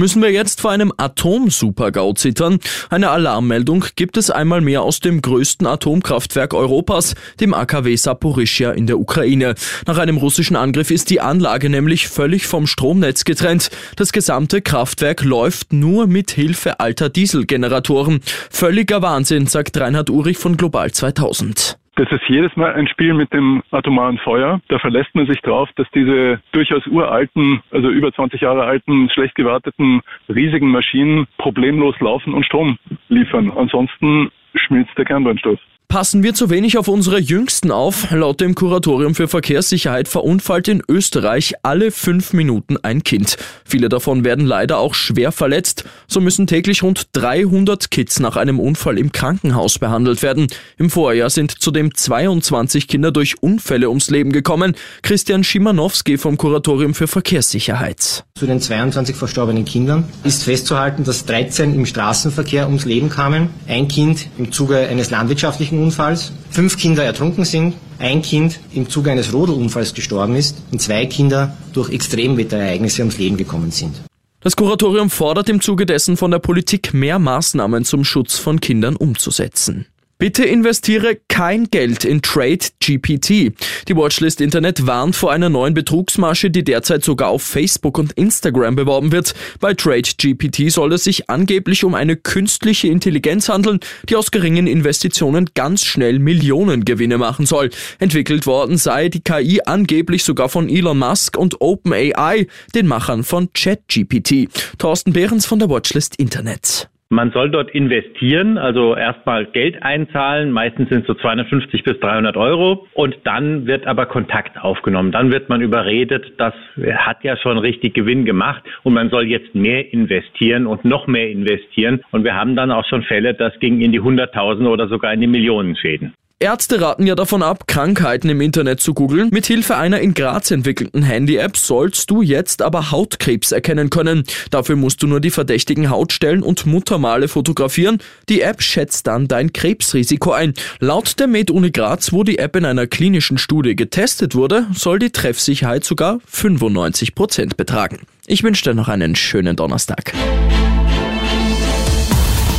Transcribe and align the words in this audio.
Müssen 0.00 0.22
wir 0.22 0.32
jetzt 0.32 0.62
vor 0.62 0.70
einem 0.70 0.94
Atomsupergau 0.96 2.14
zittern? 2.14 2.58
Eine 2.88 3.10
Alarmmeldung 3.10 3.84
gibt 3.96 4.16
es 4.16 4.30
einmal 4.30 4.62
mehr 4.62 4.80
aus 4.80 5.00
dem 5.00 5.20
größten 5.20 5.66
Atomkraftwerk 5.66 6.54
Europas, 6.54 7.14
dem 7.38 7.52
AKW 7.52 7.94
Saporischia 7.96 8.70
in 8.70 8.86
der 8.86 8.98
Ukraine. 8.98 9.54
Nach 9.86 9.98
einem 9.98 10.16
russischen 10.16 10.56
Angriff 10.56 10.90
ist 10.90 11.10
die 11.10 11.20
Anlage 11.20 11.68
nämlich 11.68 12.08
völlig 12.08 12.46
vom 12.46 12.66
Stromnetz 12.66 13.24
getrennt. 13.24 13.68
Das 13.96 14.12
gesamte 14.12 14.62
Kraftwerk 14.62 15.22
läuft 15.22 15.74
nur 15.74 16.06
mit 16.06 16.30
Hilfe 16.30 16.80
alter 16.80 17.10
Dieselgeneratoren. 17.10 18.20
Völliger 18.48 19.02
Wahnsinn, 19.02 19.48
sagt 19.48 19.76
Reinhard 19.76 20.08
Urich 20.08 20.38
von 20.38 20.56
Global 20.56 20.90
2000. 20.92 21.79
Das 22.00 22.10
ist 22.12 22.26
jedes 22.28 22.56
Mal 22.56 22.72
ein 22.72 22.88
Spiel 22.88 23.12
mit 23.12 23.30
dem 23.30 23.62
atomaren 23.72 24.16
Feuer. 24.16 24.62
Da 24.68 24.78
verlässt 24.78 25.14
man 25.14 25.26
sich 25.26 25.38
darauf, 25.42 25.68
dass 25.76 25.86
diese 25.90 26.40
durchaus 26.50 26.86
uralten, 26.86 27.62
also 27.72 27.90
über 27.90 28.10
20 28.10 28.40
Jahre 28.40 28.64
alten, 28.64 29.10
schlecht 29.10 29.34
gewarteten, 29.34 30.00
riesigen 30.26 30.70
Maschinen 30.70 31.26
problemlos 31.36 31.94
laufen 32.00 32.32
und 32.32 32.46
Strom 32.46 32.78
liefern. 33.10 33.52
Ansonsten 33.54 34.30
schmilzt 34.54 34.96
der 34.96 35.04
Kernbrennstoff. 35.04 35.60
Passen 35.90 36.22
wir 36.22 36.34
zu 36.34 36.50
wenig 36.50 36.78
auf 36.78 36.86
unsere 36.86 37.18
Jüngsten 37.18 37.72
auf? 37.72 38.12
Laut 38.12 38.40
dem 38.40 38.54
Kuratorium 38.54 39.16
für 39.16 39.26
Verkehrssicherheit 39.26 40.06
verunfallt 40.06 40.68
in 40.68 40.84
Österreich 40.88 41.54
alle 41.64 41.90
fünf 41.90 42.32
Minuten 42.32 42.76
ein 42.76 43.02
Kind. 43.02 43.36
Viele 43.64 43.88
davon 43.88 44.24
werden 44.24 44.46
leider 44.46 44.78
auch 44.78 44.94
schwer 44.94 45.32
verletzt. 45.32 45.84
So 46.06 46.20
müssen 46.20 46.46
täglich 46.46 46.84
rund 46.84 47.08
300 47.14 47.90
Kids 47.90 48.20
nach 48.20 48.36
einem 48.36 48.60
Unfall 48.60 48.98
im 48.98 49.10
Krankenhaus 49.10 49.80
behandelt 49.80 50.22
werden. 50.22 50.46
Im 50.78 50.90
Vorjahr 50.90 51.28
sind 51.28 51.60
zudem 51.60 51.92
22 51.92 52.86
Kinder 52.86 53.10
durch 53.10 53.42
Unfälle 53.42 53.88
ums 53.88 54.10
Leben 54.10 54.30
gekommen. 54.30 54.76
Christian 55.02 55.42
Schimanowski 55.42 56.18
vom 56.18 56.36
Kuratorium 56.36 56.94
für 56.94 57.08
Verkehrssicherheit. 57.08 58.24
Zu 58.36 58.46
den 58.46 58.60
22 58.60 59.16
verstorbenen 59.16 59.64
Kindern 59.64 60.04
ist 60.22 60.44
festzuhalten, 60.44 61.02
dass 61.02 61.26
13 61.26 61.74
im 61.74 61.84
Straßenverkehr 61.84 62.68
ums 62.68 62.84
Leben 62.84 63.10
kamen, 63.10 63.50
ein 63.66 63.88
Kind 63.88 64.28
im 64.38 64.52
Zuge 64.52 64.78
eines 64.78 65.10
landwirtschaftlichen 65.10 65.79
Unfalls, 65.80 66.32
fünf 66.50 66.76
Kinder 66.76 67.04
ertrunken 67.04 67.44
sind, 67.44 67.74
ein 67.98 68.22
Kind 68.22 68.60
im 68.72 68.88
Zuge 68.88 69.10
eines 69.10 69.32
Rodelunfalls 69.32 69.94
gestorben 69.94 70.36
ist 70.36 70.56
und 70.70 70.80
zwei 70.80 71.06
Kinder 71.06 71.56
durch 71.72 71.90
Extremwetterereignisse 71.90 73.02
ums 73.02 73.18
Leben 73.18 73.36
gekommen 73.36 73.70
sind. 73.70 74.00
Das 74.42 74.56
Kuratorium 74.56 75.10
fordert 75.10 75.48
im 75.50 75.60
Zuge 75.60 75.84
dessen 75.84 76.16
von 76.16 76.30
der 76.30 76.38
Politik 76.38 76.94
mehr 76.94 77.18
Maßnahmen 77.18 77.84
zum 77.84 78.04
Schutz 78.04 78.38
von 78.38 78.60
Kindern 78.60 78.96
umzusetzen. 78.96 79.86
Bitte 80.20 80.44
investiere 80.44 81.16
kein 81.28 81.70
Geld 81.70 82.04
in 82.04 82.20
Trade 82.20 82.58
GPT. 82.78 83.54
Die 83.88 83.96
Watchlist 83.96 84.42
Internet 84.42 84.86
warnt 84.86 85.16
vor 85.16 85.32
einer 85.32 85.48
neuen 85.48 85.72
Betrugsmasche, 85.72 86.50
die 86.50 86.62
derzeit 86.62 87.02
sogar 87.02 87.30
auf 87.30 87.42
Facebook 87.42 87.96
und 87.96 88.12
Instagram 88.12 88.76
beworben 88.76 89.12
wird. 89.12 89.32
Bei 89.60 89.72
Trade 89.72 90.02
GPT 90.18 90.70
soll 90.70 90.92
es 90.92 91.04
sich 91.04 91.30
angeblich 91.30 91.84
um 91.84 91.94
eine 91.94 92.16
künstliche 92.16 92.88
Intelligenz 92.88 93.48
handeln, 93.48 93.80
die 94.10 94.16
aus 94.16 94.30
geringen 94.30 94.66
Investitionen 94.66 95.48
ganz 95.54 95.86
schnell 95.86 96.18
Millionengewinne 96.18 97.16
machen 97.16 97.46
soll. 97.46 97.70
Entwickelt 97.98 98.44
worden 98.44 98.76
sei 98.76 99.08
die 99.08 99.20
KI 99.20 99.62
angeblich 99.64 100.22
sogar 100.22 100.50
von 100.50 100.68
Elon 100.68 100.98
Musk 100.98 101.38
und 101.38 101.62
OpenAI, 101.62 102.46
den 102.74 102.86
Machern 102.86 103.24
von 103.24 103.54
ChatGPT. 103.54 104.50
Thorsten 104.76 105.14
Behrens 105.14 105.46
von 105.46 105.58
der 105.58 105.70
Watchlist 105.70 106.16
Internet. 106.16 106.90
Man 107.12 107.32
soll 107.32 107.50
dort 107.50 107.70
investieren, 107.70 108.56
also 108.56 108.94
erstmal 108.94 109.44
Geld 109.44 109.82
einzahlen, 109.82 110.52
meistens 110.52 110.90
sind 110.90 111.00
es 111.00 111.06
so 111.08 111.14
250 111.14 111.82
bis 111.82 111.98
300 111.98 112.36
Euro 112.36 112.86
und 112.94 113.16
dann 113.24 113.66
wird 113.66 113.84
aber 113.88 114.06
Kontakt 114.06 114.56
aufgenommen. 114.62 115.10
Dann 115.10 115.32
wird 115.32 115.48
man 115.48 115.60
überredet, 115.60 116.34
das 116.38 116.54
hat 116.94 117.24
ja 117.24 117.36
schon 117.36 117.58
richtig 117.58 117.94
Gewinn 117.94 118.24
gemacht 118.24 118.62
und 118.84 118.94
man 118.94 119.10
soll 119.10 119.26
jetzt 119.26 119.56
mehr 119.56 119.92
investieren 119.92 120.68
und 120.68 120.84
noch 120.84 121.08
mehr 121.08 121.28
investieren. 121.28 122.00
Und 122.12 122.22
wir 122.22 122.36
haben 122.36 122.54
dann 122.54 122.70
auch 122.70 122.84
schon 122.84 123.02
Fälle, 123.02 123.34
das 123.34 123.58
ging 123.58 123.80
in 123.80 123.90
die 123.90 123.98
Hunderttausende 123.98 124.70
oder 124.70 124.86
sogar 124.86 125.12
in 125.12 125.20
die 125.20 125.26
Millionen 125.26 125.74
Schäden. 125.74 126.14
Ärzte 126.42 126.80
raten 126.80 127.06
ja 127.06 127.14
davon 127.14 127.42
ab, 127.42 127.64
Krankheiten 127.66 128.30
im 128.30 128.40
Internet 128.40 128.80
zu 128.80 128.94
googeln. 128.94 129.28
Mithilfe 129.30 129.76
einer 129.76 130.00
in 130.00 130.14
Graz 130.14 130.50
entwickelten 130.50 131.02
Handy-App 131.02 131.54
sollst 131.54 132.08
du 132.08 132.22
jetzt 132.22 132.62
aber 132.62 132.90
Hautkrebs 132.90 133.52
erkennen 133.52 133.90
können. 133.90 134.24
Dafür 134.50 134.76
musst 134.76 135.02
du 135.02 135.06
nur 135.06 135.20
die 135.20 135.30
verdächtigen 135.30 135.90
Hautstellen 135.90 136.42
und 136.42 136.64
Muttermale 136.64 137.28
fotografieren. 137.28 137.98
Die 138.30 138.40
App 138.40 138.62
schätzt 138.62 139.06
dann 139.06 139.28
dein 139.28 139.52
Krebsrisiko 139.52 140.32
ein. 140.32 140.54
Laut 140.78 141.20
der 141.20 141.26
Med-Uni 141.26 141.72
Graz, 141.72 142.10
wo 142.10 142.24
die 142.24 142.38
App 142.38 142.56
in 142.56 142.64
einer 142.64 142.86
klinischen 142.86 143.36
Studie 143.36 143.76
getestet 143.76 144.34
wurde, 144.34 144.66
soll 144.72 144.98
die 144.98 145.10
Treffsicherheit 145.10 145.84
sogar 145.84 146.20
95 146.24 147.14
Prozent 147.14 147.58
betragen. 147.58 147.98
Ich 148.26 148.42
wünsche 148.42 148.64
dir 148.64 148.74
noch 148.74 148.88
einen 148.88 149.14
schönen 149.14 149.56
Donnerstag. 149.56 150.14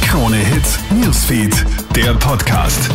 Krone 0.03 0.37
Hits, 0.37 0.77
Newsfeed, 0.91 1.65
der 1.95 2.13
Podcast. 2.13 2.91